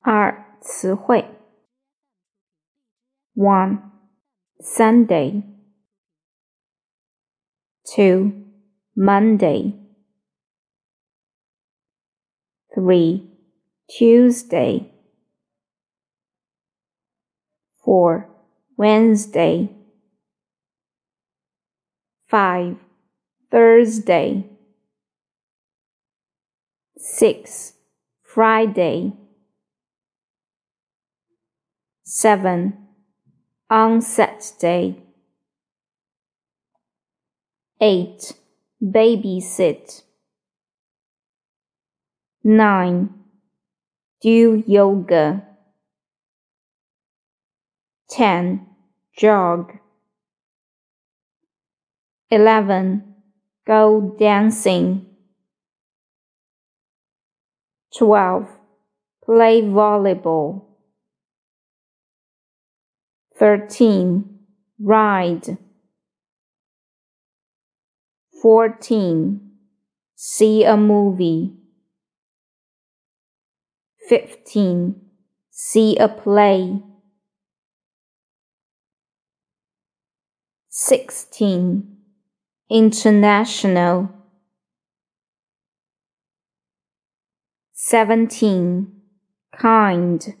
[0.00, 1.24] 二词汇：
[3.34, 3.90] one
[4.60, 5.42] Sunday,
[7.84, 8.32] two
[8.96, 9.74] Monday,
[12.74, 13.30] three
[13.88, 14.90] Tuesday,
[17.84, 18.28] four
[18.76, 19.68] Wednesday,
[22.26, 22.76] five
[23.50, 24.44] Thursday,
[26.96, 27.74] six
[28.22, 29.12] Friday,
[32.11, 32.73] seven
[33.69, 34.97] on Saturday,
[37.79, 38.33] eight
[38.83, 40.01] babysit,
[42.43, 43.13] nine
[44.23, 45.43] do yoga,
[48.09, 48.65] ten
[49.15, 49.71] jog,
[52.31, 53.13] eleven
[53.67, 55.05] go dancing,
[57.95, 58.47] twelve
[59.23, 60.68] play volleyball.
[63.39, 64.25] 13.
[64.81, 65.57] Ride.
[68.41, 69.51] 14.
[70.15, 71.53] See a movie.
[74.09, 74.95] 15.
[75.49, 76.83] See a play.
[80.67, 81.97] 16.
[82.69, 84.09] International.
[87.71, 88.91] 17.
[89.57, 90.35] Kind.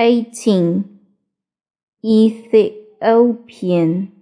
[0.00, 0.84] 18.
[2.04, 4.12] Ethiopian.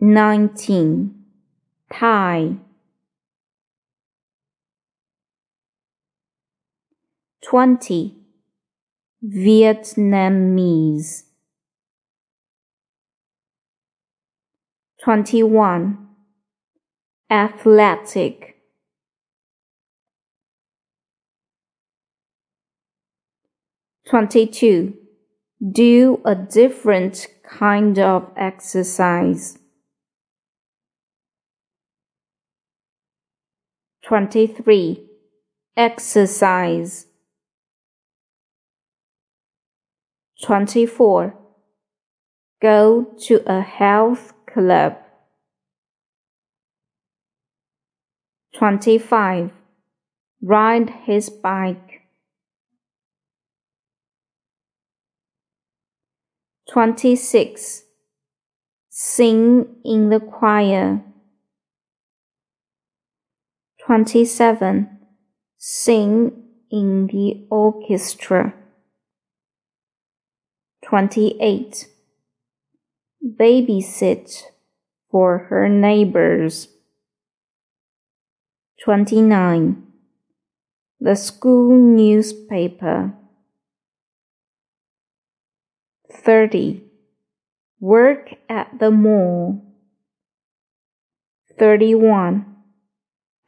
[0.00, 1.24] 19.
[1.90, 2.56] Thai.
[7.42, 8.14] 20.
[9.24, 11.24] Vietnamese.
[15.02, 16.08] 21.
[17.30, 18.47] Athletic.
[24.08, 24.94] 22.
[25.70, 29.58] Do a different kind of exercise.
[34.04, 35.04] 23.
[35.76, 37.06] Exercise.
[40.42, 41.34] 24.
[42.62, 44.96] Go to a health club.
[48.54, 49.50] 25.
[50.40, 51.87] Ride his bike.
[56.68, 57.82] 26.
[58.90, 61.02] Sing in the choir.
[63.86, 64.88] 27.
[65.56, 66.32] Sing
[66.70, 68.52] in the orchestra.
[70.84, 71.88] 28.
[73.24, 74.42] Babysit
[75.10, 76.68] for her neighbors.
[78.84, 79.82] 29.
[81.00, 83.17] The school newspaper.
[86.18, 86.82] 30.
[87.80, 89.62] Work at the mall.
[91.58, 92.44] 31.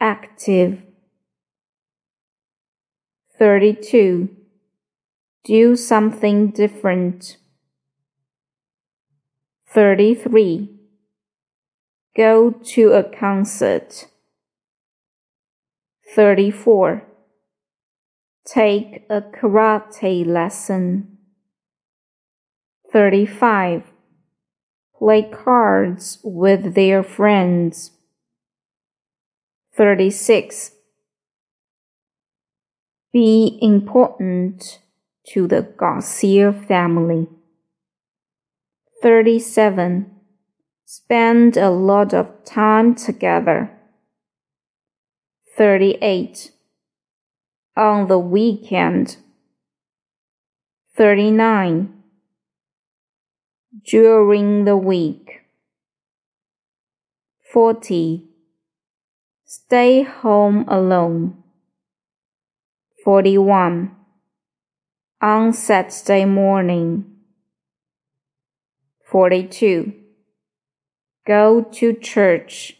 [0.00, 0.82] Active.
[3.38, 4.28] 32.
[5.44, 7.36] Do something different.
[9.68, 10.68] 33.
[12.16, 14.06] Go to a concert.
[16.14, 17.06] 34.
[18.44, 21.19] Take a karate lesson.
[22.92, 23.84] 35.
[24.98, 27.92] Play cards with their friends.
[29.76, 30.72] 36.
[33.12, 34.80] Be important
[35.28, 37.28] to the Garcia family.
[39.02, 40.10] 37.
[40.84, 43.70] Spend a lot of time together.
[45.56, 46.50] 38.
[47.76, 49.16] On the weekend.
[50.96, 51.99] 39
[53.84, 55.42] during the week.
[57.52, 58.24] 40.
[59.44, 61.42] Stay home alone.
[63.04, 63.94] 41.
[65.22, 67.04] On Saturday morning.
[69.10, 69.92] 42.
[71.26, 72.76] Go to church.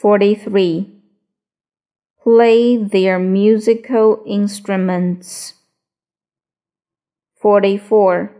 [0.00, 0.92] 43.
[2.22, 5.54] Play their musical instruments.
[7.40, 8.35] 44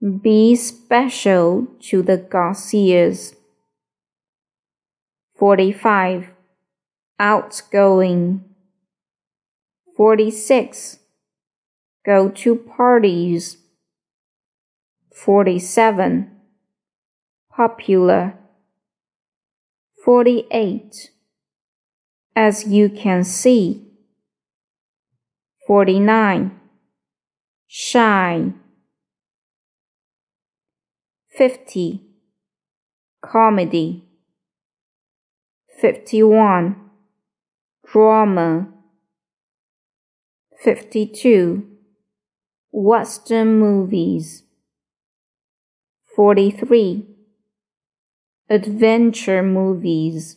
[0.00, 3.34] be special to the Garcias.
[5.36, 6.30] 45.
[7.18, 8.44] Outgoing.
[9.96, 10.98] 46.
[12.04, 13.58] Go to parties.
[15.12, 16.30] 47.
[17.50, 18.34] Popular.
[20.02, 21.10] 48.
[22.34, 23.86] As you can see.
[25.66, 26.58] 49.
[27.66, 28.60] Shine.
[31.36, 32.02] 50.
[33.22, 34.04] Comedy.
[35.80, 36.76] 51.
[37.90, 38.68] Drama.
[40.62, 41.66] 52.
[42.72, 44.42] Western movies.
[46.14, 47.06] 43.
[48.48, 50.36] Adventure movies.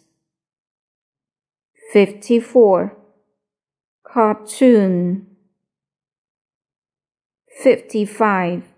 [1.92, 2.96] 54.
[4.04, 5.28] Cartoon.
[7.62, 8.73] 55.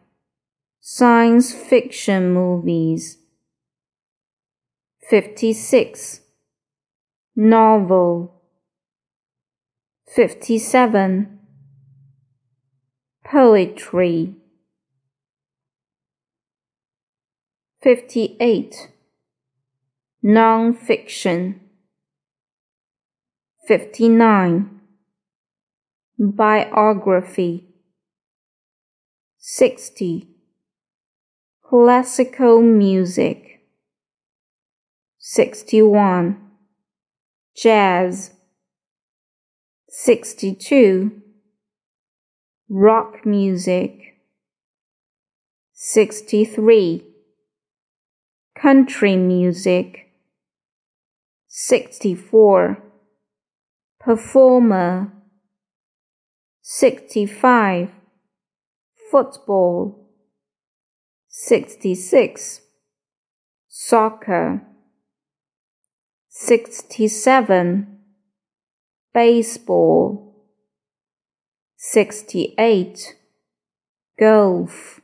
[0.88, 3.18] Science fiction movies.
[5.10, 6.22] 56.
[7.36, 8.40] Novel.
[10.16, 11.40] 57.
[13.24, 14.36] Poetry.
[17.82, 18.76] 58.
[20.22, 21.62] Non-fiction.
[23.68, 24.82] 59.
[26.20, 27.74] Biography.
[29.40, 30.35] 60.
[31.68, 33.60] Classical music.
[35.18, 36.38] 61.
[37.56, 38.30] Jazz.
[39.90, 41.24] 62.
[42.70, 43.98] Rock music.
[45.74, 47.04] 63.
[48.56, 50.12] Country music.
[51.48, 52.78] 64.
[54.00, 55.12] Performer.
[56.62, 57.90] 65.
[59.10, 60.05] Football.
[61.38, 62.62] 66.
[63.68, 64.62] Soccer.
[66.30, 67.88] 67.
[69.14, 70.34] Baseball.
[71.76, 73.16] 68.
[74.18, 75.02] Golf.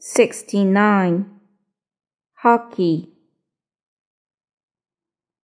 [0.00, 1.40] 69.
[2.42, 3.13] Hockey.